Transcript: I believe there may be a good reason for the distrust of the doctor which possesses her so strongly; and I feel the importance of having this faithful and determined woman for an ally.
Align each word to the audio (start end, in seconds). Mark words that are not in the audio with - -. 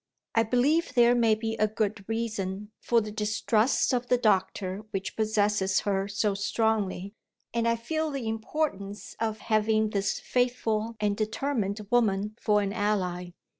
I 0.33 0.41
believe 0.41 0.95
there 0.95 1.13
may 1.13 1.35
be 1.35 1.55
a 1.57 1.67
good 1.67 2.03
reason 2.09 2.71
for 2.79 3.01
the 3.01 3.11
distrust 3.11 3.93
of 3.93 4.07
the 4.07 4.17
doctor 4.17 4.79
which 4.89 5.15
possesses 5.15 5.81
her 5.81 6.07
so 6.07 6.33
strongly; 6.33 7.13
and 7.53 7.67
I 7.67 7.75
feel 7.75 8.09
the 8.09 8.27
importance 8.27 9.15
of 9.19 9.37
having 9.41 9.91
this 9.91 10.19
faithful 10.19 10.95
and 10.99 11.15
determined 11.15 11.85
woman 11.91 12.35
for 12.41 12.63
an 12.63 12.73
ally. 12.73 13.33